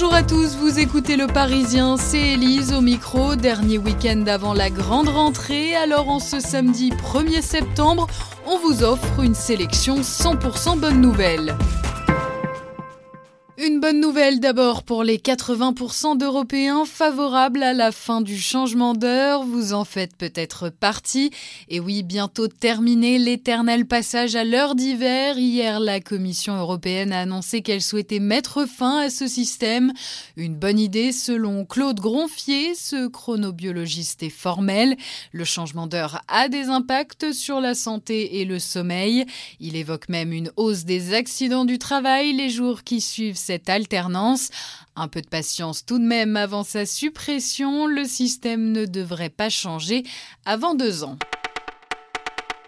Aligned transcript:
Bonjour 0.00 0.14
à 0.14 0.22
tous, 0.22 0.54
vous 0.54 0.78
écoutez 0.78 1.16
Le 1.16 1.26
Parisien, 1.26 1.96
c'est 1.96 2.34
Élise 2.34 2.72
au 2.72 2.80
micro, 2.80 3.34
dernier 3.34 3.78
week-end 3.78 4.22
avant 4.28 4.54
la 4.54 4.70
grande 4.70 5.08
rentrée. 5.08 5.74
Alors 5.74 6.08
en 6.08 6.20
ce 6.20 6.38
samedi 6.38 6.90
1er 6.90 7.42
septembre, 7.42 8.06
on 8.46 8.58
vous 8.60 8.84
offre 8.84 9.20
une 9.20 9.34
sélection 9.34 10.02
100% 10.02 10.78
bonne 10.78 11.00
nouvelle. 11.00 11.56
Une 13.60 13.80
bonne 13.80 13.98
nouvelle 13.98 14.38
d'abord 14.38 14.84
pour 14.84 15.02
les 15.02 15.18
80% 15.18 16.16
d'Européens 16.16 16.84
favorables 16.84 17.64
à 17.64 17.72
la 17.72 17.90
fin 17.90 18.20
du 18.20 18.38
changement 18.38 18.94
d'heure. 18.94 19.42
Vous 19.42 19.72
en 19.72 19.84
faites 19.84 20.14
peut-être 20.16 20.68
partie. 20.68 21.32
Et 21.68 21.80
oui, 21.80 22.04
bientôt 22.04 22.46
terminé 22.46 23.18
l'éternel 23.18 23.84
passage 23.84 24.36
à 24.36 24.44
l'heure 24.44 24.76
d'hiver. 24.76 25.38
Hier, 25.38 25.80
la 25.80 25.98
Commission 25.98 26.54
européenne 26.54 27.12
a 27.12 27.22
annoncé 27.22 27.60
qu'elle 27.60 27.82
souhaitait 27.82 28.20
mettre 28.20 28.64
fin 28.64 28.98
à 28.98 29.10
ce 29.10 29.26
système. 29.26 29.92
Une 30.36 30.54
bonne 30.54 30.78
idée 30.78 31.10
selon 31.10 31.64
Claude 31.64 31.98
Gronfier, 31.98 32.76
ce 32.76 33.08
chronobiologiste 33.08 34.22
est 34.22 34.30
formel. 34.30 34.96
Le 35.32 35.42
changement 35.42 35.88
d'heure 35.88 36.22
a 36.28 36.48
des 36.48 36.66
impacts 36.66 37.32
sur 37.32 37.60
la 37.60 37.74
santé 37.74 38.40
et 38.40 38.44
le 38.44 38.60
sommeil. 38.60 39.26
Il 39.58 39.74
évoque 39.74 40.08
même 40.08 40.32
une 40.32 40.52
hausse 40.54 40.84
des 40.84 41.12
accidents 41.12 41.64
du 41.64 41.80
travail 41.80 42.34
les 42.34 42.50
jours 42.50 42.84
qui 42.84 43.00
suivent 43.00 43.36
cette 43.48 43.70
alternance. 43.70 44.50
Un 44.94 45.08
peu 45.08 45.22
de 45.22 45.26
patience 45.26 45.86
tout 45.86 45.98
de 45.98 46.04
même 46.04 46.36
avant 46.36 46.64
sa 46.64 46.84
suppression, 46.84 47.86
le 47.86 48.04
système 48.04 48.72
ne 48.72 48.84
devrait 48.84 49.30
pas 49.30 49.48
changer 49.48 50.02
avant 50.44 50.74
deux 50.74 51.02
ans. 51.02 51.16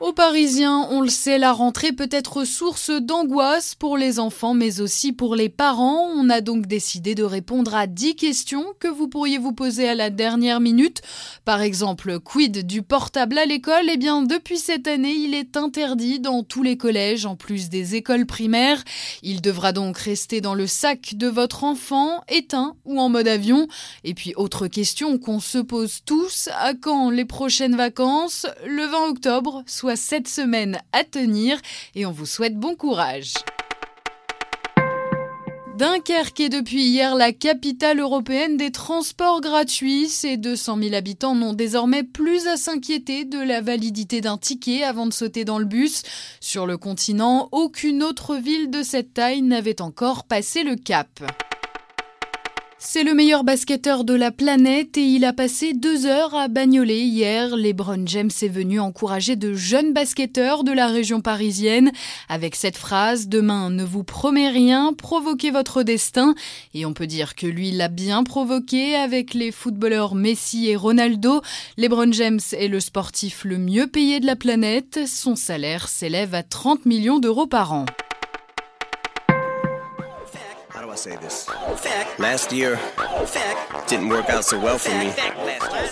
Aux 0.00 0.12
Parisiens, 0.12 0.86
on 0.92 1.00
le 1.00 1.08
sait, 1.08 1.38
la 1.38 1.52
rentrée 1.52 1.90
peut 1.90 2.08
être 2.12 2.44
source 2.44 2.90
d'angoisse 2.90 3.74
pour 3.74 3.96
les 3.96 4.20
enfants, 4.20 4.54
mais 4.54 4.80
aussi 4.80 5.12
pour 5.12 5.34
les 5.34 5.48
parents. 5.48 6.06
On 6.14 6.30
a 6.30 6.40
donc 6.40 6.66
décidé 6.66 7.16
de 7.16 7.24
répondre 7.24 7.74
à 7.74 7.88
10 7.88 8.14
questions 8.14 8.64
que 8.78 8.86
vous 8.86 9.08
pourriez 9.08 9.38
vous 9.38 9.52
poser 9.52 9.88
à 9.88 9.96
la 9.96 10.10
dernière 10.10 10.60
minute. 10.60 11.02
Par 11.44 11.62
exemple, 11.62 12.20
quid 12.20 12.64
du 12.64 12.82
portable 12.82 13.38
à 13.38 13.44
l'école? 13.44 13.90
Eh 13.90 13.96
bien, 13.96 14.22
depuis 14.22 14.58
cette 14.58 14.86
année, 14.86 15.14
il 15.14 15.34
est 15.34 15.56
interdit 15.56 16.20
dans 16.20 16.44
tous 16.44 16.62
les 16.62 16.76
collèges, 16.76 17.26
en 17.26 17.34
plus 17.34 17.68
des 17.68 17.96
écoles 17.96 18.26
primaires. 18.26 18.84
Il 19.24 19.40
devra 19.40 19.72
donc 19.72 19.98
rester 19.98 20.40
dans 20.40 20.54
le 20.54 20.68
sac 20.68 21.16
de 21.16 21.26
votre 21.26 21.64
enfant, 21.64 22.22
éteint 22.28 22.76
ou 22.84 23.00
en 23.00 23.08
mode 23.08 23.26
avion. 23.26 23.66
Et 24.04 24.14
puis, 24.14 24.32
autre 24.36 24.68
question 24.68 25.18
qu'on 25.18 25.40
se 25.40 25.58
pose 25.58 26.02
tous, 26.06 26.50
à 26.56 26.74
quand 26.74 27.10
les 27.10 27.24
prochaines 27.24 27.74
vacances? 27.74 28.46
Le 28.64 28.86
20 28.86 29.08
octobre, 29.08 29.64
soit 29.66 29.87
cette 29.96 30.28
semaine 30.28 30.78
à 30.92 31.04
tenir 31.04 31.60
et 31.94 32.06
on 32.06 32.12
vous 32.12 32.26
souhaite 32.26 32.56
bon 32.56 32.74
courage. 32.74 33.34
Dunkerque 35.78 36.40
est 36.40 36.48
depuis 36.48 36.82
hier 36.82 37.14
la 37.14 37.30
capitale 37.32 38.00
européenne 38.00 38.56
des 38.56 38.72
transports 38.72 39.40
gratuits. 39.40 40.08
Ses 40.08 40.36
200 40.36 40.76
000 40.82 40.94
habitants 40.96 41.36
n'ont 41.36 41.52
désormais 41.52 42.02
plus 42.02 42.48
à 42.48 42.56
s'inquiéter 42.56 43.24
de 43.24 43.38
la 43.38 43.60
validité 43.60 44.20
d'un 44.20 44.38
ticket 44.38 44.82
avant 44.82 45.06
de 45.06 45.12
sauter 45.12 45.44
dans 45.44 45.60
le 45.60 45.66
bus. 45.66 46.02
Sur 46.40 46.66
le 46.66 46.78
continent, 46.78 47.48
aucune 47.52 48.02
autre 48.02 48.34
ville 48.34 48.70
de 48.70 48.82
cette 48.82 49.14
taille 49.14 49.42
n'avait 49.42 49.80
encore 49.80 50.24
passé 50.24 50.64
le 50.64 50.74
cap. 50.74 51.08
C'est 52.80 53.02
le 53.02 53.12
meilleur 53.12 53.42
basketteur 53.42 54.04
de 54.04 54.14
la 54.14 54.30
planète 54.30 54.96
et 54.96 55.02
il 55.02 55.24
a 55.24 55.32
passé 55.32 55.72
deux 55.74 56.06
heures 56.06 56.36
à 56.36 56.46
Bagnolet 56.46 57.00
hier. 57.00 57.56
LeBron 57.56 58.06
James 58.06 58.30
est 58.40 58.48
venu 58.48 58.78
encourager 58.78 59.34
de 59.34 59.52
jeunes 59.52 59.92
basketteurs 59.92 60.62
de 60.62 60.70
la 60.70 60.86
région 60.86 61.20
parisienne 61.20 61.90
avec 62.28 62.54
cette 62.54 62.76
phrase 62.76 63.26
Demain 63.26 63.70
ne 63.70 63.82
vous 63.82 64.04
promet 64.04 64.48
rien, 64.48 64.92
provoquez 64.92 65.50
votre 65.50 65.82
destin. 65.82 66.36
Et 66.72 66.86
on 66.86 66.92
peut 66.92 67.08
dire 67.08 67.34
que 67.34 67.48
lui 67.48 67.72
l'a 67.72 67.88
bien 67.88 68.22
provoqué 68.22 68.94
avec 68.94 69.34
les 69.34 69.50
footballeurs 69.50 70.14
Messi 70.14 70.68
et 70.68 70.76
Ronaldo. 70.76 71.42
LeBron 71.78 72.12
James 72.12 72.40
est 72.52 72.68
le 72.68 72.78
sportif 72.78 73.44
le 73.44 73.58
mieux 73.58 73.88
payé 73.88 74.20
de 74.20 74.26
la 74.26 74.36
planète. 74.36 75.00
Son 75.08 75.34
salaire 75.34 75.88
s'élève 75.88 76.32
à 76.32 76.44
30 76.44 76.86
millions 76.86 77.18
d'euros 77.18 77.48
par 77.48 77.72
an. 77.72 77.86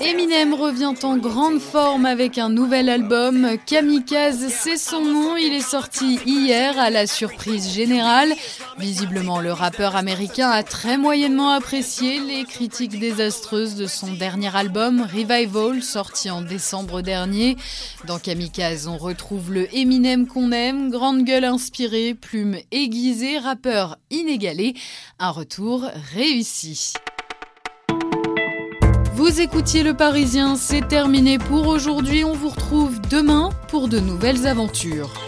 Eminem 0.00 0.54
revient 0.54 0.94
en 1.02 1.16
grande 1.16 1.60
forme 1.60 2.06
avec 2.06 2.38
un 2.38 2.48
nouvel 2.48 2.88
album. 2.88 3.56
Kamikaze, 3.66 4.48
c'est 4.48 4.76
son 4.76 5.04
nom. 5.04 5.36
Il 5.36 5.52
est 5.54 5.68
sorti 5.68 6.20
hier 6.24 6.78
à 6.78 6.90
la 6.90 7.06
surprise 7.06 7.72
générale. 7.72 8.32
Visiblement, 8.78 9.40
le 9.40 9.52
rappeur 9.52 9.96
américain 9.96 10.50
a 10.50 10.62
très 10.62 10.98
moyennement 10.98 11.50
apprécié 11.50 12.20
les 12.20 12.44
critiques 12.44 12.98
désastreuses 12.98 13.74
de 13.74 13.86
son 13.86 14.12
dernier 14.12 14.54
album, 14.54 15.02
Revival, 15.02 15.82
sorti 15.82 16.30
en 16.30 16.42
décembre 16.42 17.02
dernier. 17.02 17.56
Dans 18.06 18.20
Kamikaze, 18.20 18.86
on 18.86 18.96
retrouve 18.96 19.52
le 19.52 19.74
Eminem 19.76 20.28
qu'on 20.28 20.52
aime, 20.52 20.90
grande 20.90 21.24
gueule 21.24 21.44
inspirée, 21.44 22.14
plume 22.14 22.56
aiguisée, 22.70 23.38
rappeur 23.38 23.98
inégalé. 24.10 24.74
Un 25.18 25.30
retour 25.30 25.84
réussi. 26.14 26.92
Vous 29.14 29.40
écoutiez 29.40 29.82
Le 29.82 29.94
Parisien, 29.94 30.54
c'est 30.54 30.86
terminé 30.86 31.38
pour 31.38 31.66
aujourd'hui. 31.66 32.24
On 32.24 32.34
vous 32.34 32.50
retrouve 32.50 33.00
demain 33.10 33.50
pour 33.66 33.88
de 33.88 33.98
nouvelles 33.98 34.46
aventures. 34.46 35.27